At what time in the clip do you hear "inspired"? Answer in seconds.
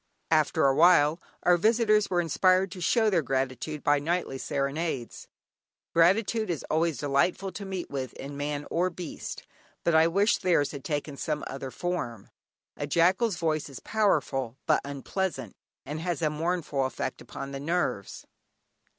2.21-2.71